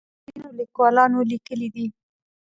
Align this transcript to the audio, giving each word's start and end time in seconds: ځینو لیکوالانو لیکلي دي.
ځینو 0.27 0.47
لیکوالانو 0.59 1.19
لیکلي 1.31 1.67
دي. 1.75 1.85